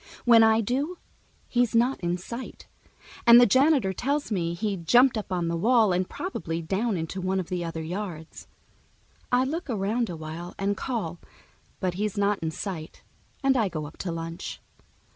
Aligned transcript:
When 0.25 0.41
I 0.41 0.61
do, 0.61 0.97
he's 1.47 1.75
not 1.75 1.99
in 2.01 2.17
sight, 2.17 2.65
and 3.27 3.39
the 3.39 3.45
janitor 3.45 3.93
tells 3.93 4.31
me 4.31 4.55
he 4.55 4.75
jumped 4.75 5.15
up 5.15 5.31
on 5.31 5.47
the 5.47 5.55
wall 5.55 5.93
and 5.93 6.09
probably 6.09 6.59
down 6.59 6.97
into 6.97 7.21
one 7.21 7.39
of 7.39 7.49
the 7.49 7.63
other 7.63 7.83
yards. 7.83 8.47
I 9.31 9.43
look 9.43 9.69
around 9.69 10.09
a 10.09 10.15
while 10.15 10.55
and 10.57 10.75
call, 10.75 11.19
but 11.79 11.93
he's 11.93 12.17
not 12.17 12.39
in 12.39 12.49
sight, 12.49 13.03
and 13.43 13.55
I 13.55 13.69
go 13.69 13.85
up 13.85 13.97
to 13.97 14.11
lunch. 14.11 14.59